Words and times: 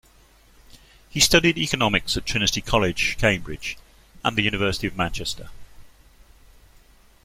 He 1.11 1.19
studied 1.19 1.59
Economics 1.59 2.17
at 2.17 2.25
Trinity 2.25 2.59
College, 2.59 3.17
Cambridge 3.19 3.77
and 4.25 4.35
the 4.35 4.41
University 4.41 4.87
of 4.87 4.97
Manchester. 4.97 5.49